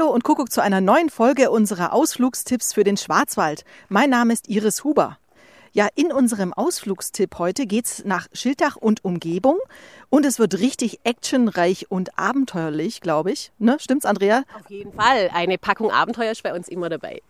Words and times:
Hallo 0.00 0.12
und 0.12 0.24
Kuckuck 0.24 0.50
zu 0.50 0.62
einer 0.62 0.80
neuen 0.80 1.10
Folge 1.10 1.50
unserer 1.50 1.92
Ausflugstipps 1.92 2.72
für 2.72 2.84
den 2.84 2.96
Schwarzwald. 2.96 3.66
Mein 3.90 4.08
Name 4.08 4.32
ist 4.32 4.48
Iris 4.48 4.82
Huber. 4.82 5.18
Ja, 5.72 5.88
in 5.94 6.10
unserem 6.10 6.54
Ausflugstipp 6.54 7.38
heute 7.38 7.66
geht's 7.66 8.02
nach 8.06 8.26
Schiltach 8.32 8.76
und 8.76 9.04
Umgebung 9.04 9.58
und 10.08 10.24
es 10.24 10.38
wird 10.38 10.58
richtig 10.58 11.00
actionreich 11.04 11.90
und 11.90 12.18
abenteuerlich, 12.18 13.02
glaube 13.02 13.32
ich. 13.32 13.52
Ne? 13.58 13.76
Stimmt's, 13.78 14.06
Andrea? 14.06 14.44
Auf 14.58 14.70
jeden 14.70 14.94
Fall. 14.94 15.28
Eine 15.34 15.58
Packung 15.58 15.90
Abenteuer 15.90 16.32
ist 16.32 16.42
bei 16.42 16.54
uns 16.54 16.68
immer 16.68 16.88
dabei. 16.88 17.20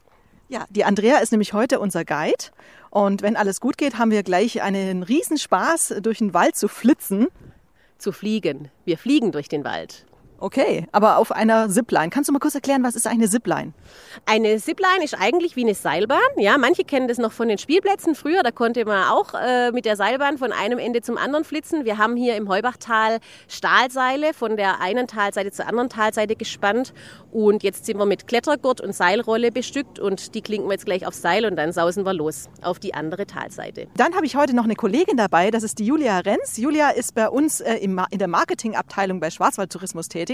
Ja, 0.49 0.65
die 0.71 0.85
Andrea 0.85 1.19
ist 1.19 1.33
nämlich 1.33 1.53
heute 1.53 1.81
unser 1.81 2.05
Guide 2.05 2.53
und 2.91 3.23
wenn 3.23 3.35
alles 3.35 3.61
gut 3.61 3.79
geht, 3.79 3.99
haben 3.99 4.13
wir 4.13 4.23
gleich 4.23 4.63
einen 4.63 5.03
Riesenspaß, 5.03 5.97
durch 6.03 6.19
den 6.19 6.35
Wald 6.35 6.55
zu 6.55 6.69
flitzen. 6.69 7.27
Zu 7.99 8.13
fliegen. 8.13 8.71
Wir 8.85 8.97
fliegen 8.97 9.33
durch 9.33 9.49
den 9.49 9.65
Wald. 9.65 10.07
Okay, 10.43 10.87
aber 10.91 11.19
auf 11.19 11.33
einer 11.33 11.69
Zipline. 11.69 12.09
Kannst 12.09 12.29
du 12.29 12.33
mal 12.33 12.39
kurz 12.39 12.55
erklären, 12.55 12.83
was 12.83 12.95
ist 12.95 13.07
eine 13.07 13.29
Zipline? 13.29 13.75
Eine 14.25 14.57
Zipline 14.57 15.05
ist 15.05 15.15
eigentlich 15.15 15.55
wie 15.55 15.65
eine 15.65 15.75
Seilbahn. 15.75 16.19
Ja, 16.39 16.57
manche 16.57 16.83
kennen 16.83 17.09
das 17.09 17.19
noch 17.19 17.33
von 17.33 17.49
den 17.49 17.59
Spielplätzen 17.59 18.15
früher. 18.15 18.43
Da 18.43 18.51
konnte 18.51 18.87
man 18.87 19.07
auch 19.09 19.35
äh, 19.35 19.71
mit 19.71 19.85
der 19.85 19.97
Seilbahn 19.97 20.39
von 20.39 20.53
einem 20.53 20.79
Ende 20.79 21.03
zum 21.03 21.19
anderen 21.19 21.45
flitzen. 21.45 21.85
Wir 21.85 21.99
haben 21.99 22.17
hier 22.17 22.37
im 22.37 22.49
Heubachtal 22.49 23.19
Stahlseile 23.49 24.33
von 24.33 24.57
der 24.57 24.81
einen 24.81 25.07
Talseite 25.07 25.51
zur 25.51 25.67
anderen 25.67 25.91
Talseite 25.91 26.37
gespannt. 26.37 26.95
Und 27.31 27.63
jetzt 27.63 27.85
sind 27.85 27.99
wir 27.99 28.07
mit 28.07 28.27
Klettergurt 28.27 28.81
und 28.81 28.95
Seilrolle 28.95 29.53
bestückt 29.53 29.99
und 29.99 30.35
die 30.35 30.41
klinken 30.41 30.69
wir 30.69 30.73
jetzt 30.73 30.87
gleich 30.87 31.07
aufs 31.07 31.21
Seil 31.21 31.45
und 31.45 31.57
dann 31.57 31.73
sausen 31.73 32.05
wir 32.05 32.15
los 32.15 32.49
auf 32.63 32.79
die 32.79 32.95
andere 32.95 33.27
Talseite. 33.27 33.89
Dann 33.97 34.15
habe 34.15 34.27
ich 34.27 34.37
heute 34.37 34.57
noch 34.57 34.65
eine 34.65 34.75
Kollegin 34.75 35.17
dabei, 35.17 35.51
das 35.51 35.63
ist 35.63 35.79
die 35.79 35.85
Julia 35.85 36.19
Renz. 36.21 36.57
Julia 36.57 36.91
ist 36.91 37.15
bei 37.15 37.29
uns 37.29 37.61
äh, 37.61 37.75
in 37.77 37.97
der 38.13 38.29
Marketingabteilung 38.29 39.21
bei 39.21 39.31
Schwarzwald 39.31 39.71
Tourismus 39.71 40.09
tätig. 40.09 40.30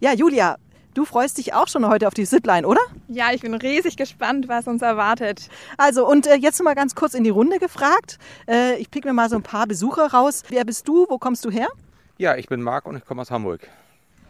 Ja, 0.00 0.12
Julia, 0.12 0.56
Du 0.94 1.04
freust 1.04 1.38
dich 1.38 1.54
auch 1.54 1.68
schon 1.68 1.86
heute 1.86 2.08
auf 2.08 2.14
die 2.14 2.24
Zipline, 2.24 2.66
oder? 2.66 2.80
Ja, 3.06 3.26
ich 3.32 3.42
bin 3.42 3.54
riesig 3.54 3.96
gespannt, 3.96 4.48
was 4.48 4.66
uns 4.66 4.82
erwartet. 4.82 5.48
Also, 5.76 6.04
und 6.04 6.26
äh, 6.26 6.34
jetzt 6.34 6.60
mal 6.60 6.74
ganz 6.74 6.96
kurz 6.96 7.14
in 7.14 7.22
die 7.22 7.30
Runde 7.30 7.60
gefragt. 7.60 8.18
Äh, 8.48 8.78
ich 8.78 8.90
pick 8.90 9.04
mir 9.04 9.12
mal 9.12 9.28
so 9.30 9.36
ein 9.36 9.44
paar 9.44 9.68
Besucher 9.68 10.12
raus. 10.12 10.42
Wer 10.48 10.64
bist 10.64 10.88
du? 10.88 11.06
Wo 11.08 11.18
kommst 11.18 11.44
du 11.44 11.50
her? 11.50 11.68
Ja, 12.16 12.34
ich 12.34 12.48
bin 12.48 12.62
Marc 12.62 12.84
und 12.84 12.96
ich 12.96 13.04
komme 13.04 13.20
aus 13.22 13.30
Hamburg. 13.30 13.68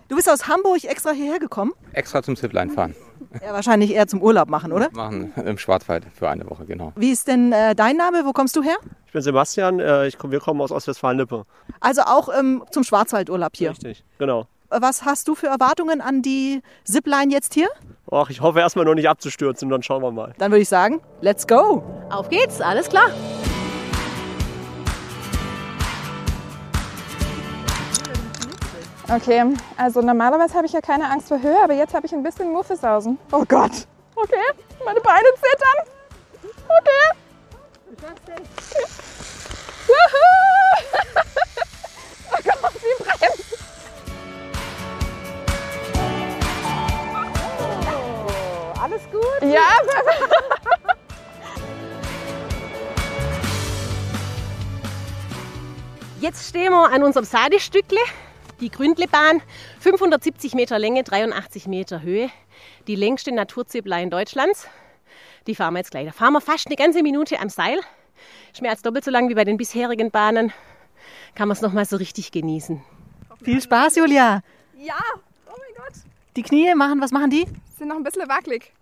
Du 0.08 0.16
bist 0.16 0.28
aus 0.28 0.46
Hamburg 0.46 0.84
extra 0.84 1.12
hierher 1.12 1.38
gekommen? 1.38 1.72
Extra 1.94 2.22
zum 2.22 2.36
Zipline 2.36 2.70
fahren. 2.70 2.94
Ja, 3.42 3.54
wahrscheinlich 3.54 3.94
eher 3.94 4.06
zum 4.06 4.20
Urlaub 4.20 4.48
machen, 4.50 4.70
oder? 4.72 4.90
Machen 4.92 5.32
im 5.36 5.56
Schwarzwald 5.56 6.06
für 6.14 6.28
eine 6.28 6.48
Woche, 6.50 6.66
genau. 6.66 6.92
Wie 6.96 7.10
ist 7.10 7.28
denn 7.28 7.52
äh, 7.52 7.74
dein 7.74 7.96
Name? 7.96 8.26
Wo 8.26 8.32
kommst 8.32 8.56
du 8.56 8.62
her? 8.62 8.76
Ich 9.06 9.12
bin 9.12 9.22
Sebastian, 9.22 9.80
äh, 9.80 10.06
ich 10.06 10.18
komm, 10.18 10.32
wir 10.32 10.40
kommen 10.40 10.60
aus 10.60 10.70
Ostwestfalen-Lippe. 10.70 11.44
Also 11.80 12.02
auch 12.02 12.28
ähm, 12.38 12.62
zum 12.70 12.84
Schwarzwaldurlaub 12.84 13.56
hier? 13.56 13.70
Richtig, 13.70 14.04
genau. 14.18 14.46
Was 14.70 15.06
hast 15.06 15.28
du 15.28 15.34
für 15.34 15.46
Erwartungen 15.46 16.02
an 16.02 16.20
die 16.20 16.62
Zipline 16.84 17.32
jetzt 17.32 17.54
hier? 17.54 17.68
Ach, 18.10 18.28
ich 18.28 18.42
hoffe 18.42 18.60
erstmal 18.60 18.84
noch 18.84 18.94
nicht 18.94 19.08
abzustürzen 19.08 19.66
und 19.66 19.70
dann 19.70 19.82
schauen 19.82 20.02
wir 20.02 20.10
mal. 20.10 20.34
Dann 20.36 20.50
würde 20.50 20.60
ich 20.60 20.68
sagen, 20.68 21.00
let's 21.22 21.46
go. 21.46 21.82
Auf 22.10 22.28
geht's, 22.28 22.60
alles 22.60 22.86
klar. 22.88 23.10
Okay, 29.10 29.42
also 29.78 30.02
normalerweise 30.02 30.52
habe 30.54 30.66
ich 30.66 30.72
ja 30.74 30.82
keine 30.82 31.10
Angst 31.10 31.28
vor 31.28 31.40
Höhe, 31.40 31.56
aber 31.64 31.72
jetzt 31.72 31.94
habe 31.94 32.04
ich 32.04 32.12
ein 32.12 32.22
bisschen 32.22 32.52
Muffesausen. 32.52 33.18
Oh 33.32 33.44
Gott. 33.48 33.86
Okay, 34.16 34.36
meine 34.84 35.00
Beine 35.00 35.28
zittern. 35.34 35.86
Okay. 36.68 37.16
Wuhu! 39.86 41.22
Alles 49.12 49.40
gut? 49.40 49.52
Ja, 49.52 49.68
Jetzt 56.20 56.48
stehen 56.48 56.72
wir 56.72 56.90
an 56.92 57.02
unserem 57.04 57.24
Sadestückle, 57.24 58.00
die 58.60 58.70
Gründlebahn, 58.70 59.40
570 59.80 60.54
Meter 60.54 60.78
Länge, 60.78 61.04
83 61.04 61.68
Meter 61.68 62.02
Höhe, 62.02 62.28
die 62.88 62.96
längste 62.96 63.32
Naturzipline 63.32 64.10
Deutschlands. 64.10 64.66
Die 65.46 65.54
fahren 65.54 65.74
wir 65.74 65.78
jetzt 65.78 65.92
gleich. 65.92 66.06
Da 66.06 66.12
fahren 66.12 66.32
wir 66.32 66.40
fast 66.40 66.66
eine 66.66 66.76
ganze 66.76 67.02
Minute 67.02 67.38
am 67.38 67.48
Seil. 67.48 67.78
Ist 68.52 68.62
mehr 68.62 68.72
als 68.72 68.82
doppelt 68.82 69.04
so 69.04 69.10
lang 69.12 69.28
wie 69.28 69.34
bei 69.34 69.44
den 69.44 69.56
bisherigen 69.56 70.10
Bahnen. 70.10 70.52
Kann 71.36 71.46
man 71.48 71.56
es 71.56 71.62
nochmal 71.62 71.84
so 71.84 71.96
richtig 71.96 72.32
genießen. 72.32 72.82
Viel 73.42 73.62
Spaß, 73.62 73.96
Julia. 73.96 74.42
ja. 74.76 74.96
Oh 75.46 75.52
mein 75.56 75.74
Gott. 75.76 75.94
Die 76.36 76.42
Knie 76.42 76.74
machen, 76.74 77.00
was 77.00 77.12
machen 77.12 77.30
die? 77.30 77.46
Sind 77.78 77.88
noch 77.88 77.96
ein 77.96 78.02
bisschen 78.02 78.28
wackelig. 78.28 78.72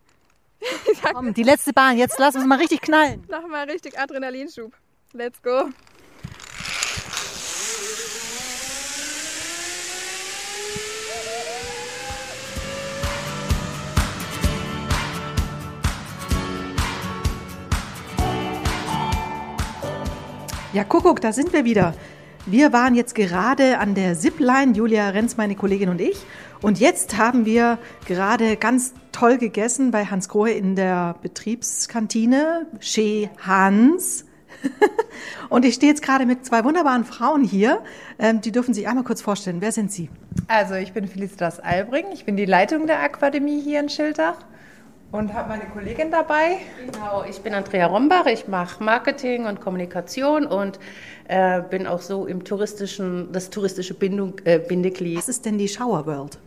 Komm, 1.12 1.34
die 1.34 1.42
letzte 1.42 1.72
Bahn. 1.72 1.96
Jetzt 1.96 2.18
lass 2.18 2.34
uns 2.34 2.46
mal 2.46 2.58
richtig 2.58 2.80
knallen. 2.80 3.24
Nochmal 3.28 3.68
richtig 3.70 3.98
Adrenalinschub. 3.98 4.72
Let's 5.12 5.40
go. 5.42 5.70
Ja, 20.72 20.84
Kuckuck, 20.84 21.22
da 21.22 21.32
sind 21.32 21.54
wir 21.54 21.64
wieder. 21.64 21.94
Wir 22.44 22.70
waren 22.72 22.94
jetzt 22.94 23.14
gerade 23.14 23.78
an 23.78 23.94
der 23.94 24.14
Zipline, 24.14 24.74
Julia 24.74 25.08
Renz, 25.08 25.38
meine 25.38 25.56
Kollegin 25.56 25.88
und 25.88 26.02
ich. 26.02 26.18
Und 26.62 26.80
jetzt 26.80 27.16
haben 27.16 27.44
wir 27.44 27.78
gerade 28.06 28.56
ganz 28.56 28.94
toll 29.12 29.38
gegessen 29.38 29.90
bei 29.90 30.06
Hans 30.06 30.28
Grohe 30.28 30.50
in 30.50 30.76
der 30.76 31.16
Betriebskantine, 31.22 32.66
Chez 32.80 33.28
Hans. 33.46 34.24
und 35.48 35.64
ich 35.64 35.74
stehe 35.74 35.92
jetzt 35.92 36.02
gerade 36.02 36.26
mit 36.26 36.44
zwei 36.46 36.64
wunderbaren 36.64 37.04
Frauen 37.04 37.44
hier. 37.44 37.82
Ähm, 38.18 38.40
die 38.40 38.52
dürfen 38.52 38.74
sich 38.74 38.88
einmal 38.88 39.04
kurz 39.04 39.20
vorstellen. 39.22 39.60
Wer 39.60 39.72
sind 39.72 39.92
Sie? 39.92 40.10
Also 40.48 40.74
ich 40.74 40.92
bin 40.92 41.06
Felicitas 41.06 41.60
Albring, 41.60 42.06
ich 42.12 42.24
bin 42.24 42.36
die 42.36 42.46
Leitung 42.46 42.86
der 42.86 43.00
Akademie 43.00 43.60
hier 43.60 43.80
in 43.80 43.88
Schiltach 43.88 44.36
und 45.12 45.32
habe 45.32 45.48
meine 45.48 45.64
Kollegin 45.64 46.10
dabei. 46.10 46.58
Genau, 46.78 47.24
ich 47.28 47.40
bin 47.40 47.54
Andrea 47.54 47.86
Rombach, 47.86 48.26
ich 48.26 48.48
mache 48.48 48.82
Marketing 48.82 49.46
und 49.46 49.60
Kommunikation 49.60 50.46
und 50.46 50.78
äh, 51.28 51.62
bin 51.62 51.86
auch 51.86 52.00
so 52.00 52.26
im 52.26 52.44
touristischen, 52.44 53.32
das 53.32 53.50
touristische 53.50 53.94
Bindung, 53.94 54.34
äh, 54.44 54.58
Bindeglied. 54.58 55.18
Was 55.18 55.28
ist 55.28 55.44
denn 55.44 55.58
die 55.58 55.68
Shower 55.68 56.06
World? 56.06 56.38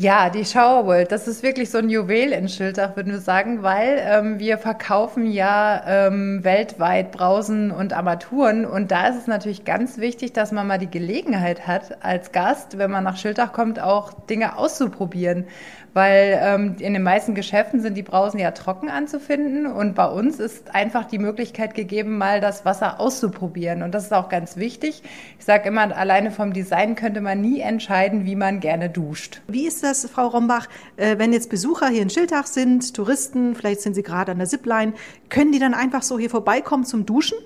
Ja, 0.00 0.30
die 0.30 0.44
Shower 0.44 0.86
World, 0.86 1.10
das 1.10 1.26
ist 1.26 1.42
wirklich 1.42 1.70
so 1.70 1.78
ein 1.78 1.90
Juwel 1.90 2.30
in 2.30 2.48
Schiltach, 2.48 2.94
würden 2.94 3.10
wir 3.10 3.18
sagen, 3.18 3.64
weil 3.64 4.00
ähm, 4.00 4.38
wir 4.38 4.56
verkaufen 4.56 5.26
ja 5.26 5.82
ähm, 5.88 6.44
weltweit 6.44 7.10
Brausen 7.10 7.72
und 7.72 7.92
Armaturen 7.92 8.64
und 8.64 8.92
da 8.92 9.08
ist 9.08 9.16
es 9.16 9.26
natürlich 9.26 9.64
ganz 9.64 9.98
wichtig, 9.98 10.32
dass 10.32 10.52
man 10.52 10.68
mal 10.68 10.78
die 10.78 10.88
Gelegenheit 10.88 11.66
hat, 11.66 12.04
als 12.04 12.30
Gast, 12.30 12.78
wenn 12.78 12.92
man 12.92 13.02
nach 13.02 13.16
Schiltach 13.16 13.52
kommt, 13.52 13.80
auch 13.80 14.12
Dinge 14.12 14.56
auszuprobieren, 14.56 15.46
weil 15.94 16.38
ähm, 16.40 16.76
in 16.78 16.92
den 16.92 17.02
meisten 17.02 17.34
Geschäften 17.34 17.80
sind 17.80 17.96
die 17.96 18.04
Brausen 18.04 18.38
ja 18.38 18.52
trocken 18.52 18.88
anzufinden 18.88 19.66
und 19.66 19.96
bei 19.96 20.06
uns 20.06 20.38
ist 20.38 20.76
einfach 20.76 21.06
die 21.06 21.18
Möglichkeit 21.18 21.74
gegeben, 21.74 22.18
mal 22.18 22.40
das 22.40 22.64
Wasser 22.64 23.00
auszuprobieren 23.00 23.82
und 23.82 23.92
das 23.92 24.04
ist 24.04 24.12
auch 24.12 24.28
ganz 24.28 24.56
wichtig. 24.56 25.02
Ich 25.40 25.44
sage 25.44 25.68
immer, 25.68 25.96
alleine 25.96 26.30
vom 26.30 26.52
Design 26.52 26.94
könnte 26.94 27.20
man 27.20 27.40
nie 27.40 27.60
entscheiden, 27.60 28.26
wie 28.26 28.36
man 28.36 28.60
gerne 28.60 28.90
duscht. 28.90 29.40
Wie 29.48 29.66
ist 29.66 29.82
das, 29.88 30.08
Frau 30.10 30.28
Rombach, 30.28 30.68
äh, 30.96 31.18
wenn 31.18 31.32
jetzt 31.32 31.50
Besucher 31.50 31.88
hier 31.88 32.02
in 32.02 32.10
Schiltach 32.10 32.46
sind, 32.46 32.94
Touristen, 32.94 33.54
vielleicht 33.54 33.80
sind 33.80 33.94
sie 33.94 34.02
gerade 34.02 34.32
an 34.32 34.38
der 34.38 34.46
Zipline, 34.46 34.92
können 35.28 35.52
die 35.52 35.58
dann 35.58 35.74
einfach 35.74 36.02
so 36.02 36.18
hier 36.18 36.30
vorbeikommen 36.30 36.84
zum 36.84 37.06
Duschen? 37.06 37.38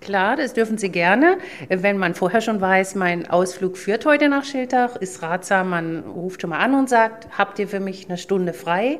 Klar, 0.00 0.36
das 0.36 0.54
dürfen 0.54 0.78
Sie 0.78 0.88
gerne. 0.88 1.36
Wenn 1.68 1.98
man 1.98 2.14
vorher 2.14 2.40
schon 2.40 2.60
weiß, 2.60 2.94
mein 2.94 3.28
Ausflug 3.28 3.76
führt 3.76 4.06
heute 4.06 4.30
nach 4.30 4.44
Schiltach, 4.44 4.96
ist 4.96 5.20
ratsam, 5.20 5.68
man 5.68 6.00
ruft 6.04 6.40
schon 6.40 6.50
mal 6.50 6.58
an 6.58 6.74
und 6.74 6.88
sagt, 6.88 7.28
habt 7.36 7.58
ihr 7.58 7.68
für 7.68 7.80
mich 7.80 8.08
eine 8.08 8.16
Stunde 8.16 8.54
frei? 8.54 8.98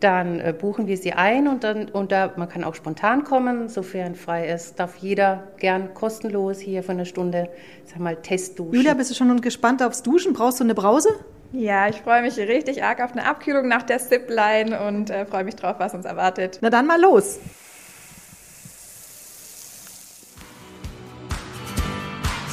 Dann 0.00 0.40
äh, 0.40 0.52
buchen 0.58 0.88
wir 0.88 0.96
sie 0.96 1.12
ein 1.12 1.46
und 1.46 1.62
dann 1.62 1.88
und 1.88 2.10
da, 2.10 2.32
man 2.36 2.48
kann 2.48 2.64
auch 2.64 2.74
spontan 2.74 3.22
kommen, 3.22 3.68
sofern 3.68 4.16
frei 4.16 4.48
ist, 4.48 4.80
darf 4.80 4.96
jeder 4.96 5.44
gern 5.58 5.94
kostenlos 5.94 6.58
hier 6.58 6.82
für 6.82 6.92
eine 6.92 7.06
Stunde, 7.06 7.48
sag 7.84 8.00
mal, 8.00 8.16
Testduschen. 8.16 8.74
Julia, 8.74 8.94
bist 8.94 9.10
du 9.10 9.14
schon 9.14 9.40
gespannt 9.40 9.82
aufs 9.82 10.02
Duschen? 10.02 10.32
Brauchst 10.32 10.58
du 10.58 10.64
eine 10.64 10.74
Brause? 10.74 11.10
Ja, 11.52 11.88
ich 11.88 11.96
freue 11.96 12.22
mich 12.22 12.36
richtig 12.36 12.84
arg 12.84 13.00
auf 13.00 13.12
eine 13.12 13.26
Abkühlung 13.26 13.66
nach 13.66 13.82
der 13.82 13.98
Zipline 13.98 14.80
und 14.86 15.10
äh, 15.10 15.26
freue 15.26 15.42
mich 15.42 15.56
drauf, 15.56 15.76
was 15.78 15.94
uns 15.94 16.04
erwartet. 16.04 16.58
Na 16.60 16.70
dann 16.70 16.86
mal 16.86 17.00
los. 17.00 17.40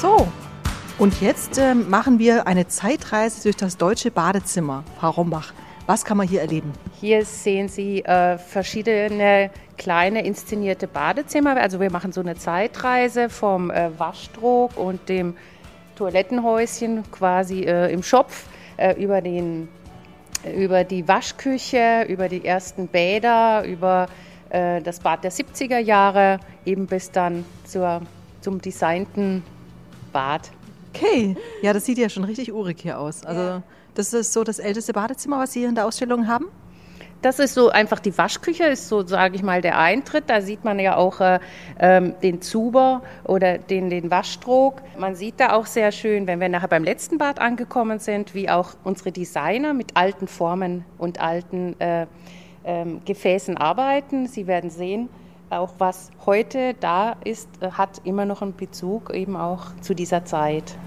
So, 0.02 0.28
und 0.98 1.22
jetzt 1.22 1.60
äh, 1.60 1.76
machen 1.76 2.18
wir 2.18 2.48
eine 2.48 2.68
Zeitreise 2.68 3.44
durch 3.44 3.56
das 3.56 3.78
deutsche 3.78 4.10
Badezimmer. 4.10 4.84
Frau 5.00 5.12
Rombach, 5.12 5.54
was 5.86 6.04
kann 6.04 6.18
man 6.18 6.28
hier 6.28 6.42
erleben? 6.42 6.74
Hier 7.00 7.24
sehen 7.24 7.68
Sie 7.68 8.04
äh, 8.04 8.40
verschiedene 8.40 9.52
kleine 9.78 10.26
inszenierte 10.26 10.88
Badezimmer. 10.88 11.56
Also 11.58 11.80
wir 11.80 11.92
machen 11.92 12.14
so 12.14 12.22
eine 12.22 12.36
Zeitreise 12.36 13.30
vom 13.30 13.70
äh, 13.70 13.92
Waschtrog 14.00 14.76
und 14.76 15.08
dem 15.08 15.36
Toilettenhäuschen 15.96 17.04
quasi 17.12 17.62
äh, 17.62 17.94
im 17.94 18.02
Schopf 18.02 18.46
äh, 18.78 18.94
über 19.02 19.22
den 19.22 19.68
über 20.56 20.84
die 20.84 21.08
Waschküche, 21.08 22.06
über 22.08 22.30
die 22.30 22.46
ersten 22.46 22.88
Bäder, 22.88 23.64
über 23.66 24.08
äh, 24.50 24.82
das 24.82 25.00
Bad 25.00 25.24
der 25.24 25.32
70er 25.32 25.80
Jahre, 25.80 26.40
eben 26.66 26.86
bis 26.86 27.12
dann 27.12 27.44
zur, 27.66 28.02
zum 28.42 28.62
designten 28.62 29.44
Bad. 30.14 30.52
Okay, 30.94 31.36
ja, 31.62 31.74
das 31.74 31.86
sieht 31.86 31.98
ja 31.98 32.10
schon 32.10 32.24
richtig 32.24 32.54
urig 32.54 32.80
hier 32.82 33.00
aus. 33.00 33.26
Also 33.26 33.62
das 33.94 34.14
ist 34.14 34.34
so 34.34 34.44
das 34.44 34.60
älteste 34.60 34.94
Badezimmer, 34.94 35.40
was 35.40 35.54
Sie 35.54 35.60
hier 35.60 35.70
in 35.70 35.76
der 35.76 35.86
Ausstellung 35.86 36.28
haben? 36.28 36.46
Das 37.22 37.40
ist 37.40 37.56
so 37.56 37.70
einfach 37.70 38.00
die 38.00 38.16
Waschküche, 38.16 38.66
ist 38.66 38.90
so, 38.90 39.06
sage 39.06 39.36
ich 39.36 39.44
mal, 39.44 39.62
der 39.62 39.80
Eintritt. 39.80 40.26
Da 40.30 40.42
sieht 40.42 40.64
man 40.64 40.78
ja 40.78 40.96
auch 40.96 41.20
äh, 41.20 41.40
ähm, 41.80 42.14
den 42.22 42.42
Zuber 42.42 43.02
oder 43.24 43.58
den, 43.58 43.90
den 43.90 44.12
Waschtrog. 44.12 44.82
Man 45.00 45.16
sieht 45.16 45.40
da 45.40 45.54
auch 45.54 45.66
sehr 45.66 45.92
schön, 45.92 46.28
wenn 46.28 46.40
wir 46.40 46.50
nachher 46.50 46.68
beim 46.68 46.84
letzten 46.84 47.18
Bad 47.18 47.40
angekommen 47.40 48.00
sind, 48.00 48.36
wie 48.36 48.50
auch 48.50 48.76
unsere 48.84 49.12
Designer 49.12 49.74
mit 49.74 49.98
alten 49.98 50.28
Formen 50.28 50.86
und 51.00 51.20
alten 51.20 51.80
äh, 51.80 52.06
ähm, 52.64 53.02
Gefäßen 53.04 53.58
arbeiten. 53.58 54.28
Sie 54.28 54.46
werden 54.46 54.70
sehen, 54.70 55.10
auch 55.50 55.74
was 55.80 56.12
heute 56.26 56.76
da 56.80 57.16
ist, 57.24 57.50
äh, 57.62 57.72
hat 57.72 58.02
immer 58.04 58.26
noch 58.26 58.44
einen 58.44 58.56
Bezug 58.56 59.14
eben 59.14 59.36
auch 59.36 59.76
zu 59.82 59.96
dieser 59.96 60.24
Zeit. 60.26 60.78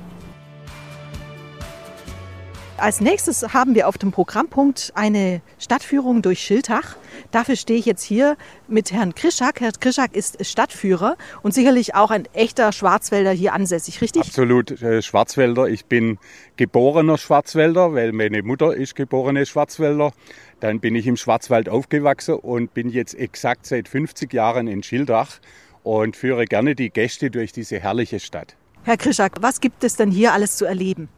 Als 2.80 3.02
nächstes 3.02 3.52
haben 3.52 3.74
wir 3.74 3.88
auf 3.88 3.98
dem 3.98 4.10
Programmpunkt 4.10 4.92
eine 4.94 5.42
Stadtführung 5.58 6.22
durch 6.22 6.40
Schiltach. 6.40 6.96
Dafür 7.30 7.54
stehe 7.56 7.78
ich 7.78 7.84
jetzt 7.84 8.02
hier 8.02 8.38
mit 8.68 8.90
Herrn 8.90 9.14
Krischak. 9.14 9.60
Herr 9.60 9.72
Krischak 9.72 10.16
ist 10.16 10.44
Stadtführer 10.46 11.18
und 11.42 11.52
sicherlich 11.52 11.94
auch 11.94 12.10
ein 12.10 12.26
echter 12.32 12.72
Schwarzwälder 12.72 13.32
hier 13.32 13.52
ansässig, 13.52 14.00
richtig? 14.00 14.22
Absolut 14.22 14.80
äh, 14.80 15.02
Schwarzwälder. 15.02 15.68
Ich 15.68 15.84
bin 15.84 16.16
geborener 16.56 17.18
Schwarzwälder, 17.18 17.92
weil 17.92 18.12
meine 18.12 18.42
Mutter 18.42 18.74
ist 18.74 18.96
geborene 18.96 19.44
Schwarzwälder. 19.44 20.12
Dann 20.60 20.80
bin 20.80 20.94
ich 20.94 21.06
im 21.06 21.18
Schwarzwald 21.18 21.68
aufgewachsen 21.68 22.36
und 22.36 22.72
bin 22.72 22.88
jetzt 22.88 23.14
exakt 23.14 23.66
seit 23.66 23.88
50 23.88 24.32
Jahren 24.32 24.68
in 24.68 24.82
Schildach 24.82 25.38
und 25.82 26.16
führe 26.16 26.46
gerne 26.46 26.74
die 26.74 26.88
Gäste 26.88 27.30
durch 27.30 27.52
diese 27.52 27.78
herrliche 27.78 28.20
Stadt. 28.20 28.56
Herr 28.84 28.96
Krischak, 28.96 29.42
was 29.42 29.60
gibt 29.60 29.84
es 29.84 29.96
denn 29.96 30.10
hier 30.10 30.32
alles 30.32 30.56
zu 30.56 30.64
erleben? 30.64 31.10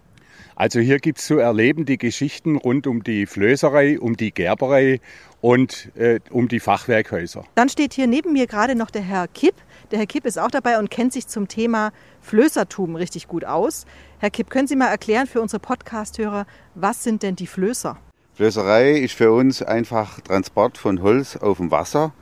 Also 0.55 0.81
hier 0.81 0.99
gibt 0.99 1.19
es 1.19 1.27
zu 1.27 1.39
erleben 1.39 1.85
die 1.85 1.99
Geschichten 1.99 2.57
rund 2.57 2.87
um 2.87 3.03
die 3.03 3.27
Flößerei, 3.27 3.99
um 3.99 4.17
die 4.17 4.33
Gerberei 4.33 5.01
und 5.41 5.91
äh, 5.97 6.21
um 6.31 6.49
die 6.49 6.61
Fachwerkhäuser. 6.61 7.45
Dann 7.55 7.69
steht 7.69 7.95
hier 7.95 8.07
neben 8.07 8.33
mir 8.33 8.47
gerade 8.47 8.75
noch 8.75 8.91
der 8.91 9.03
Herr 9.03 9.29
Kipp. 9.29 9.55
Der 9.91 9.99
Herr 9.99 10.07
Kipp 10.07 10.27
ist 10.27 10.39
auch 10.39 10.51
dabei 10.51 10.79
und 10.79 10.91
kennt 10.91 11.13
sich 11.13 11.27
zum 11.27 11.49
Thema 11.49 11.93
Flößertum 12.21 12.97
richtig 12.97 13.29
gut 13.29 13.45
aus. 13.45 13.87
Herr 14.19 14.31
Kipp, 14.31 14.51
können 14.51 14.69
Sie 14.69 14.77
mal 14.77 14.89
erklären 14.89 15.27
für 15.27 15.41
unsere 15.41 15.61
Podcast-Hörer, 15.61 16.47
was 16.75 17.03
sind 17.03 17.23
denn 17.23 17.37
die 17.37 17.47
Flößer? 17.47 17.99
Flößerei 18.35 18.93
ist 18.93 19.15
für 19.15 19.33
uns 19.33 19.63
einfach 19.63 20.21
Transport 20.21 20.79
von 20.79 21.03
Holz 21.03 21.37
auf 21.37 21.59
dem 21.59 21.71
Wasser. 21.71 22.15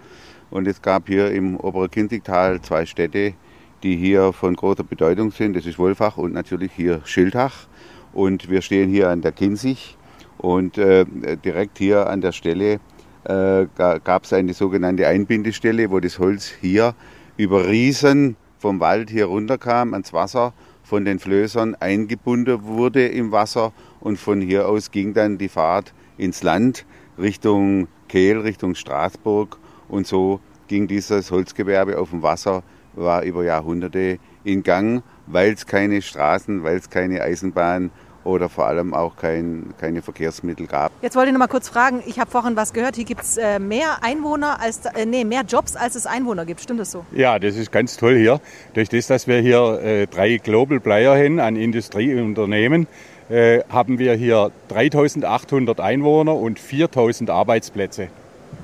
Und 0.50 0.66
es 0.66 0.82
gab 0.82 1.06
hier 1.06 1.30
im 1.30 1.56
oberen 1.56 1.90
Kinzigtal 1.90 2.60
zwei 2.62 2.84
Städte, 2.84 3.34
die 3.82 3.96
hier 3.96 4.32
von 4.32 4.56
großer 4.56 4.82
Bedeutung 4.82 5.30
sind. 5.30 5.54
Das 5.54 5.66
ist 5.66 5.78
Wolfach 5.78 6.16
und 6.16 6.32
natürlich 6.32 6.72
hier 6.72 7.02
Schildach. 7.04 7.68
Und 8.12 8.50
wir 8.50 8.62
stehen 8.62 8.90
hier 8.90 9.08
an 9.08 9.22
der 9.22 9.32
Kinzig 9.32 9.96
und 10.38 10.78
äh, 10.78 11.04
direkt 11.44 11.78
hier 11.78 12.08
an 12.08 12.20
der 12.20 12.32
Stelle 12.32 12.80
äh, 13.24 13.66
gab 13.74 14.24
es 14.24 14.32
eine 14.32 14.54
sogenannte 14.54 15.06
Einbindestelle, 15.06 15.90
wo 15.90 16.00
das 16.00 16.18
Holz 16.18 16.50
hier 16.60 16.94
über 17.36 17.68
Riesen 17.68 18.36
vom 18.58 18.80
Wald 18.80 19.10
hier 19.10 19.26
runterkam 19.26 19.94
ans 19.94 20.12
Wasser, 20.12 20.52
von 20.82 21.04
den 21.04 21.18
Flößern 21.18 21.76
eingebunden 21.76 22.64
wurde 22.64 23.06
im 23.06 23.32
Wasser. 23.32 23.72
Und 24.00 24.18
von 24.18 24.40
hier 24.40 24.68
aus 24.68 24.90
ging 24.90 25.14
dann 25.14 25.38
die 25.38 25.48
Fahrt 25.48 25.94
ins 26.18 26.42
Land 26.42 26.84
Richtung 27.18 27.88
Kehl, 28.08 28.38
Richtung 28.38 28.74
Straßburg. 28.74 29.58
Und 29.88 30.06
so 30.06 30.40
ging 30.68 30.88
dieses 30.88 31.30
Holzgewerbe 31.30 31.98
auf 31.98 32.10
dem 32.10 32.22
Wasser, 32.22 32.62
war 32.94 33.22
über 33.22 33.44
Jahrhunderte 33.44 34.18
in 34.44 34.62
Gang 34.62 35.02
weil 35.32 35.52
es 35.52 35.66
keine 35.66 36.02
Straßen, 36.02 36.62
weil 36.62 36.76
es 36.76 36.90
keine 36.90 37.22
Eisenbahn 37.22 37.90
oder 38.24 38.48
vor 38.48 38.66
allem 38.66 38.92
auch 38.92 39.16
kein, 39.16 39.72
keine 39.80 40.02
Verkehrsmittel 40.02 40.66
gab. 40.66 40.92
Jetzt 41.02 41.16
wollte 41.16 41.28
ich 41.28 41.32
noch 41.32 41.38
mal 41.38 41.46
kurz 41.46 41.68
fragen, 41.68 42.02
ich 42.06 42.18
habe 42.18 42.30
vorhin 42.30 42.56
was 42.56 42.72
gehört, 42.72 42.96
hier 42.96 43.04
gibt 43.04 43.22
es 43.22 43.36
äh, 43.36 43.58
mehr 43.58 44.02
Einwohner 44.02 44.60
als, 44.60 44.84
äh, 44.84 45.06
nee, 45.06 45.24
mehr 45.24 45.42
Jobs, 45.42 45.76
als 45.76 45.94
es 45.94 46.06
Einwohner 46.06 46.44
gibt. 46.44 46.60
Stimmt 46.60 46.80
das 46.80 46.90
so? 46.90 47.04
Ja, 47.12 47.38
das 47.38 47.56
ist 47.56 47.72
ganz 47.72 47.96
toll 47.96 48.16
hier. 48.16 48.40
Durch 48.74 48.88
das, 48.88 49.06
dass 49.06 49.26
wir 49.26 49.40
hier 49.40 49.80
äh, 49.82 50.06
drei 50.06 50.36
Global 50.36 50.80
Player 50.80 51.16
hin 51.16 51.40
an 51.40 51.56
Industrieunternehmen, 51.56 52.86
äh, 53.30 53.60
haben 53.70 53.98
wir 53.98 54.14
hier 54.14 54.50
3800 54.68 55.80
Einwohner 55.80 56.34
und 56.34 56.58
4000 56.58 57.30
Arbeitsplätze. 57.30 58.08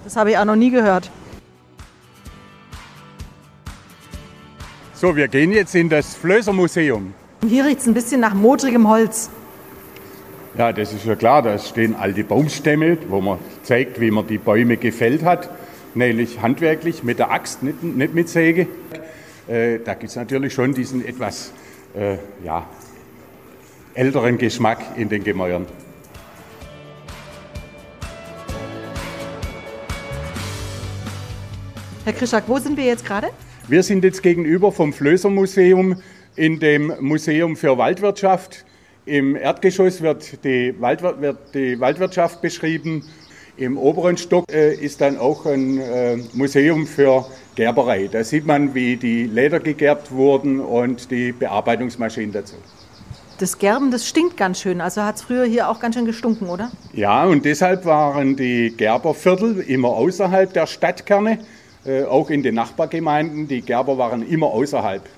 Das 0.05 0.17
habe 0.17 0.33
ich 0.33 0.39
auch 0.39 0.45
noch 0.45 0.57
nie 0.57 0.71
gehört. 0.71 1.11
So, 4.99 5.15
wir 5.15 5.29
gehen 5.29 5.53
jetzt 5.53 5.75
in 5.75 5.91
das 5.91 6.15
Flößermuseum. 6.15 7.13
Hier 7.47 7.67
riecht 7.67 7.81
es 7.81 7.87
ein 7.87 7.93
bisschen 7.93 8.19
nach 8.19 8.33
modrigem 8.33 8.89
Holz. 8.89 9.29
Ja, 10.57 10.73
das 10.73 10.95
ist 10.95 11.05
ja 11.05 11.15
klar. 11.15 11.43
Da 11.43 11.59
stehen 11.59 11.95
alte 11.95 12.25
Baumstämme, 12.25 12.97
wo 13.11 13.21
man 13.21 13.39
zeigt, 13.63 14.01
wie 14.01 14.11
man 14.11 14.27
die 14.27 14.39
Bäume 14.39 14.79
gefällt 14.79 15.23
hat. 15.23 15.51
Nämlich 15.95 16.41
handwerklich 16.41 17.03
mit 17.05 17.19
der 17.19 17.31
Axt, 17.31 17.63
nicht, 17.63 17.83
nicht 17.83 18.15
mit 18.15 18.31
Säge. 18.31 18.69
Äh, 19.47 19.81
da 19.85 19.93
gibt 19.93 20.09
es 20.09 20.17
natürlich 20.17 20.55
schon 20.55 20.73
diesen 20.73 21.07
etwas 21.07 21.53
äh, 21.95 22.17
ja, 22.43 22.67
älteren 23.93 24.39
Geschmack 24.39 24.79
in 24.97 25.11
den 25.11 25.23
Gemäuern. 25.23 25.67
Herr 32.07 32.15
Krischak, 32.15 32.45
wo 32.47 32.59
sind 32.59 32.79
wir 32.79 32.85
jetzt 32.85 33.05
gerade? 33.05 33.29
Wir 33.69 33.83
sind 33.83 34.05
jetzt 34.05 34.23
gegenüber 34.23 34.71
vom 34.71 34.93
Flößermuseum 34.93 36.01
in 36.37 36.61
dem 36.61 36.93
Museum 37.01 37.57
für 37.57 37.77
Waldwirtschaft. 37.77 38.65
Im 39.07 39.35
Erdgeschoss 39.35 40.01
wird 40.03 40.45
die, 40.45 40.73
Waldwir 40.81 41.21
wird 41.21 41.39
die 41.53 41.81
Waldwirtschaft 41.81 42.41
beschrieben. 42.41 43.03
Im 43.57 43.77
oberen 43.77 44.17
Stock 44.19 44.45
äh, 44.53 44.73
ist 44.73 45.01
dann 45.01 45.19
auch 45.19 45.47
ein 45.47 45.81
äh, 45.81 46.17
Museum 46.33 46.87
für 46.87 47.27
Gerberei. 47.57 48.09
Da 48.13 48.23
sieht 48.23 48.47
man, 48.47 48.73
wie 48.73 48.97
die 48.97 49.25
Leder 49.25 49.59
gegerbt 49.59 50.13
wurden 50.13 50.61
und 50.61 51.11
die 51.11 51.33
Bearbeitungsmaschinen 51.33 52.31
dazu. 52.31 52.55
Das 53.39 53.59
Gerben, 53.59 53.91
das 53.91 54.07
stinkt 54.07 54.37
ganz 54.37 54.61
schön. 54.61 54.81
Also 54.81 55.03
hat 55.03 55.17
es 55.17 55.23
früher 55.23 55.45
hier 55.45 55.69
auch 55.69 55.81
ganz 55.81 55.97
schön 55.97 56.07
gestunken, 56.07 56.49
oder? 56.49 56.71
Ja, 56.93 57.25
und 57.25 57.45
deshalb 57.45 57.85
waren 57.85 58.37
die 58.37 58.73
Gerberviertel 58.77 59.59
immer 59.59 59.89
außerhalb 59.89 60.53
der 60.53 60.69
Stadtkerne. 60.69 61.41
Äh, 61.87 62.05
auch 62.05 62.31
in 62.31 62.43
den 62.43 62.57
Nachbargemeinden. 62.57 63.47
Die 63.47 63.63
Gerber 63.63 63.97
waren 63.97 64.27
immer 64.27 64.49
außerhalb. 64.49 65.09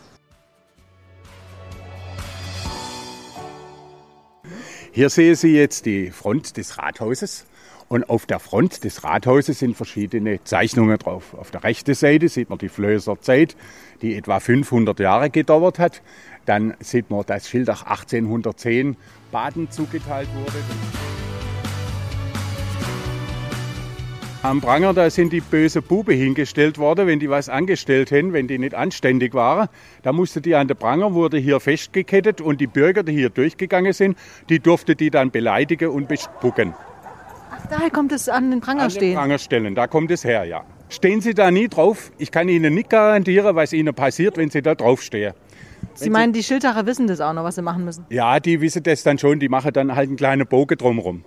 Hier 4.92 5.08
sehen 5.08 5.34
Sie 5.34 5.54
jetzt 5.54 5.86
die 5.86 6.10
Front 6.10 6.56
des 6.56 6.76
Rathauses. 6.76 7.46
Und 7.88 8.10
auf 8.10 8.26
der 8.26 8.38
Front 8.38 8.84
des 8.84 9.02
Rathauses 9.02 9.60
sind 9.60 9.74
verschiedene 9.74 10.44
Zeichnungen 10.44 10.98
drauf. 10.98 11.32
Auf 11.32 11.50
der 11.50 11.64
rechten 11.64 11.94
Seite 11.94 12.28
sieht 12.28 12.50
man 12.50 12.58
die 12.58 12.68
Flößer 12.68 13.18
Zeit, 13.22 13.56
die 14.02 14.14
etwa 14.14 14.40
500 14.40 15.00
Jahre 15.00 15.30
gedauert 15.30 15.78
hat. 15.78 16.02
Dann 16.44 16.74
sieht 16.80 17.08
man, 17.08 17.24
dass 17.24 17.48
Schildach 17.48 17.84
1810 17.84 18.96
Baden 19.32 19.70
zugeteilt 19.70 20.28
wurde. 20.34 21.17
Am 24.48 24.62
Pranger, 24.62 24.94
da 24.94 25.10
sind 25.10 25.34
die 25.34 25.42
böse 25.42 25.82
Bube 25.82 26.14
hingestellt 26.14 26.78
worden, 26.78 27.06
wenn 27.06 27.18
die 27.18 27.28
was 27.28 27.50
angestellt 27.50 28.10
hätten, 28.10 28.32
wenn 28.32 28.48
die 28.48 28.58
nicht 28.58 28.74
anständig 28.74 29.34
waren. 29.34 29.68
Da 30.02 30.14
musste 30.14 30.40
die 30.40 30.54
an 30.54 30.68
der 30.68 30.74
Pranger, 30.74 31.12
wurde 31.12 31.36
hier 31.36 31.60
festgekettet 31.60 32.40
und 32.40 32.58
die 32.58 32.66
Bürger, 32.66 33.02
die 33.02 33.12
hier 33.12 33.28
durchgegangen 33.28 33.92
sind, 33.92 34.16
die 34.48 34.58
durfte 34.58 34.96
die 34.96 35.10
dann 35.10 35.30
beleidigen 35.30 35.90
und 35.90 36.08
bespucken. 36.08 36.72
Ach, 37.50 37.66
daher 37.68 37.90
kommt 37.90 38.10
es 38.10 38.30
an 38.30 38.50
den 38.50 38.62
Pranger 38.62 38.84
an 38.84 38.90
stehen. 38.90 39.10
Den 39.10 39.16
Pranger 39.18 39.38
stellen, 39.38 39.74
da 39.74 39.86
kommt 39.86 40.10
es 40.10 40.24
her, 40.24 40.46
ja. 40.46 40.64
Stehen 40.88 41.20
Sie 41.20 41.34
da 41.34 41.50
nie 41.50 41.68
drauf? 41.68 42.10
Ich 42.16 42.30
kann 42.30 42.48
Ihnen 42.48 42.72
nicht 42.72 42.88
garantieren, 42.88 43.54
was 43.54 43.74
Ihnen 43.74 43.92
passiert, 43.92 44.38
wenn 44.38 44.48
Sie 44.48 44.62
da 44.62 44.74
draufstehen. 44.74 45.34
Sie 45.92 46.08
meinen, 46.08 46.32
die 46.32 46.42
Schildacher 46.42 46.86
wissen 46.86 47.06
das 47.06 47.20
auch 47.20 47.34
noch, 47.34 47.44
was 47.44 47.56
sie 47.56 47.62
machen 47.62 47.84
müssen? 47.84 48.06
Ja, 48.08 48.40
die 48.40 48.62
wissen 48.62 48.82
das 48.82 49.02
dann 49.02 49.18
schon. 49.18 49.40
Die 49.40 49.50
machen 49.50 49.74
dann 49.74 49.94
halt 49.94 50.08
einen 50.08 50.16
kleinen 50.16 50.46
Bogen 50.46 50.78
drumherum. 50.78 51.24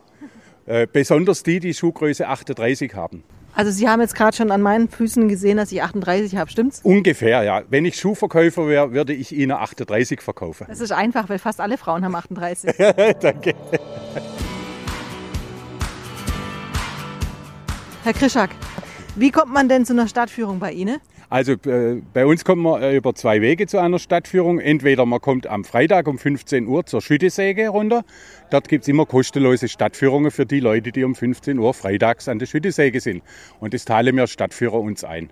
Äh, 0.66 0.88
besonders 0.92 1.44
die, 1.44 1.60
die 1.60 1.74
Schuhgröße 1.74 2.28
38 2.28 2.94
haben. 2.94 3.24
Also 3.54 3.72
Sie 3.72 3.90
haben 3.90 4.00
jetzt 4.00 4.16
gerade 4.16 4.36
schon 4.36 4.52
an 4.52 4.62
meinen 4.62 4.88
Füßen 4.88 5.28
gesehen, 5.28 5.58
dass 5.58 5.72
ich 5.72 5.84
38 5.84 6.38
habe, 6.38 6.50
stimmt's? 6.50 6.80
Ungefähr, 6.84 7.44
ja. 7.44 7.64
Wenn 7.70 7.84
ich 7.84 7.96
Schuhverkäufer 7.98 8.68
wäre, 8.68 8.94
würde 8.94 9.14
ich 9.14 9.34
Ihnen 9.34 9.52
38 9.52 10.22
verkaufen. 10.22 10.68
Das 10.70 10.80
ist 10.80 10.92
einfach, 10.92 11.28
weil 11.28 11.40
fast 11.40 11.60
alle 11.60 11.78
Frauen 11.78 12.06
haben 12.06 12.16
38. 12.16 12.74
Danke. 13.20 13.54
Herr 18.04 18.14
Krischak, 18.14 18.52
wie 19.16 19.32
kommt 19.32 19.54
man 19.54 19.68
denn 19.68 19.86
zu 19.86 19.94
einer 19.94 20.08
Stadtführung 20.08 20.60
bei 20.60 20.72
Ihnen? 20.72 20.98
Also 21.32 21.54
äh, 21.54 22.02
bei 22.14 22.26
uns 22.26 22.44
kommt 22.44 22.62
man 22.62 22.84
äh, 22.84 22.98
über 22.98 23.16
zwei 23.16 23.40
Wege 23.40 23.66
zu 23.66 23.80
einer 23.80 24.00
Stadtführung. 24.00 24.60
Entweder 24.60 25.06
man 25.06 25.22
kommt 25.22 25.48
am 25.48 25.64
Freitag 25.64 26.10
um 26.10 26.20
15 26.20 26.68
Uhr 26.68 26.86
zur 26.86 27.02
Schüttesäge 27.02 27.70
runter. 27.70 28.04
Dort 28.50 28.68
gibt's 28.68 28.90
immer 28.90 29.06
kostenlose 29.06 29.70
Stadtführungen 29.70 30.30
für 30.30 30.46
die 30.46 30.60
Leute, 30.60 30.92
die 30.92 31.06
um 31.06 31.16
15 31.16 31.58
Uhr 31.58 31.74
freitags 31.74 32.28
an 32.28 32.38
der 32.38 32.48
Schüttesäge 32.48 33.00
sind. 33.00 33.24
Und 33.62 33.74
das 33.74 33.86
teilen 33.86 34.18
wir 34.18 34.28
Stadtführer 34.28 34.82
uns 34.82 35.06
ein. 35.06 35.30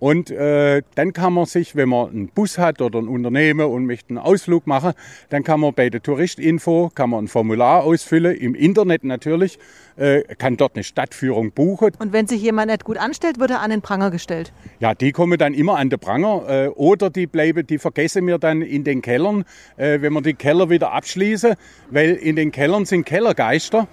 Und 0.00 0.30
äh, 0.30 0.82
dann 0.94 1.12
kann 1.12 1.32
man 1.32 1.46
sich, 1.46 1.74
wenn 1.74 1.88
man 1.88 2.10
einen 2.10 2.28
Bus 2.28 2.58
hat 2.58 2.80
oder 2.80 3.00
ein 3.00 3.08
Unternehmen 3.08 3.66
und 3.66 3.86
möchte 3.86 4.10
einen 4.10 4.18
Ausflug 4.18 4.66
machen, 4.66 4.92
dann 5.28 5.42
kann 5.42 5.60
man 5.60 5.74
bei 5.74 5.90
der 5.90 6.02
Touristinfo 6.02 6.90
kann 6.94 7.10
man 7.10 7.24
ein 7.24 7.28
Formular 7.28 7.82
ausfüllen, 7.82 8.36
im 8.36 8.54
Internet 8.54 9.04
natürlich, 9.04 9.58
äh, 9.96 10.22
kann 10.36 10.56
dort 10.56 10.76
eine 10.76 10.84
Stadtführung 10.84 11.50
buchen. 11.50 11.92
Und 11.98 12.12
wenn 12.12 12.26
sich 12.26 12.42
jemand 12.42 12.70
nicht 12.70 12.84
gut 12.84 12.96
anstellt, 12.96 13.40
wird 13.40 13.50
er 13.50 13.60
an 13.60 13.70
den 13.70 13.82
Pranger 13.82 14.10
gestellt. 14.10 14.52
Ja, 14.78 14.94
die 14.94 15.12
kommen 15.12 15.38
dann 15.38 15.54
immer 15.54 15.76
an 15.76 15.90
den 15.90 15.98
Pranger 15.98 16.44
äh, 16.48 16.68
oder 16.68 17.10
die 17.10 17.26
bleiben, 17.26 17.66
die 17.66 17.78
vergessen 17.78 18.26
wir 18.26 18.38
dann 18.38 18.62
in 18.62 18.84
den 18.84 19.02
Kellern, 19.02 19.44
äh, 19.76 20.00
wenn 20.00 20.12
wir 20.12 20.22
die 20.22 20.34
Keller 20.34 20.70
wieder 20.70 20.92
abschließen, 20.92 21.54
weil 21.90 22.14
in 22.14 22.36
den 22.36 22.52
Kellern 22.52 22.84
sind 22.84 23.04
Kellergeister. 23.04 23.88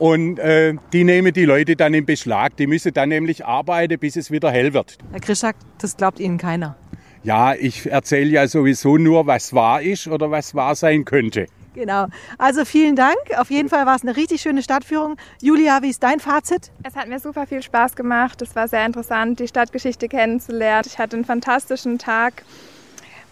Und 0.00 0.38
äh, 0.38 0.74
die 0.94 1.04
nehmen 1.04 1.30
die 1.34 1.44
Leute 1.44 1.76
dann 1.76 1.92
in 1.92 2.06
Beschlag. 2.06 2.56
Die 2.56 2.66
müssen 2.66 2.94
dann 2.94 3.10
nämlich 3.10 3.44
arbeiten, 3.44 3.98
bis 3.98 4.16
es 4.16 4.30
wieder 4.30 4.50
hell 4.50 4.72
wird. 4.72 4.96
Herr 5.12 5.20
Krischak, 5.20 5.56
das 5.78 5.94
glaubt 5.94 6.20
Ihnen 6.20 6.38
keiner. 6.38 6.74
Ja, 7.22 7.52
ich 7.52 7.84
erzähle 7.84 8.30
ja 8.30 8.48
sowieso 8.48 8.96
nur, 8.96 9.26
was 9.26 9.52
wahr 9.52 9.82
ist 9.82 10.08
oder 10.08 10.30
was 10.30 10.54
wahr 10.54 10.74
sein 10.74 11.04
könnte. 11.04 11.48
Genau. 11.74 12.06
Also 12.38 12.64
vielen 12.64 12.96
Dank. 12.96 13.18
Auf 13.36 13.50
jeden 13.50 13.68
Fall 13.68 13.84
war 13.84 13.94
es 13.94 14.02
eine 14.02 14.16
richtig 14.16 14.40
schöne 14.40 14.62
Stadtführung. 14.62 15.16
Julia, 15.42 15.82
wie 15.82 15.90
ist 15.90 16.02
dein 16.02 16.18
Fazit? 16.18 16.72
Es 16.82 16.96
hat 16.96 17.06
mir 17.08 17.20
super 17.20 17.46
viel 17.46 17.62
Spaß 17.62 17.94
gemacht. 17.94 18.40
Es 18.40 18.56
war 18.56 18.68
sehr 18.68 18.86
interessant, 18.86 19.38
die 19.38 19.48
Stadtgeschichte 19.48 20.08
kennenzulernen. 20.08 20.84
Ich 20.86 20.98
hatte 20.98 21.16
einen 21.16 21.26
fantastischen 21.26 21.98
Tag. 21.98 22.42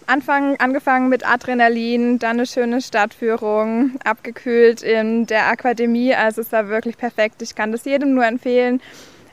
Anfang, 0.09 0.55
angefangen 0.59 1.07
mit 1.07 1.23
Adrenalin, 1.23 2.17
dann 2.17 2.37
eine 2.37 2.47
schöne 2.47 2.81
Stadtführung, 2.81 3.91
abgekühlt 4.03 4.81
in 4.81 5.27
der 5.27 5.47
Akademie. 5.49 6.15
Also 6.15 6.41
es 6.41 6.51
war 6.51 6.67
wirklich 6.67 6.97
perfekt. 6.97 7.43
Ich 7.43 7.53
kann 7.53 7.71
das 7.71 7.85
jedem 7.85 8.15
nur 8.15 8.25
empfehlen, 8.25 8.81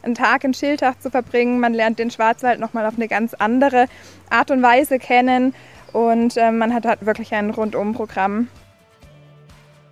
einen 0.03 0.15
Tag 0.15 0.45
in 0.45 0.53
Schiltach 0.53 0.99
zu 0.99 1.11
verbringen. 1.11 1.61
Man 1.61 1.73
lernt 1.73 1.99
den 1.99 2.11
Schwarzwald 2.11 2.61
nochmal 2.61 2.85
auf 2.85 2.97
eine 2.97 3.09
ganz 3.09 3.33
andere 3.33 3.87
Art 4.29 4.51
und 4.51 4.63
Weise 4.63 4.99
kennen 4.99 5.55
und 5.95 6.37
äh, 6.37 6.53
man 6.53 6.75
hat, 6.75 6.85
hat 6.85 7.07
wirklich 7.07 7.33
ein 7.33 7.49
Rundumprogramm. 7.49 8.49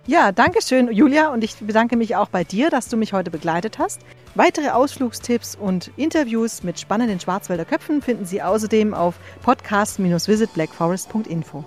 Ja, 0.05 0.31
danke 0.31 0.61
schön, 0.61 0.91
Julia, 0.91 1.29
und 1.29 1.43
ich 1.43 1.55
bedanke 1.55 1.97
mich 1.97 2.15
auch 2.15 2.29
bei 2.29 2.43
dir, 2.43 2.69
dass 2.69 2.89
du 2.89 2.97
mich 2.97 3.11
heute 3.11 3.31
begleitet 3.31 3.79
hast. 3.79 4.01
Weitere 4.35 4.69
Ausflugstipps 4.69 5.55
und 5.55 5.91
Interviews 5.95 6.61
mit 6.61 6.77
spannenden 6.77 7.21
Schwarzwälder 7.21 7.63
Köpfen 7.63 8.01
finden 8.01 8.25
Sie 8.25 8.41
außerdem 8.41 8.93
auf 8.93 9.15
podcast-visitblackforest.info. 9.43 11.63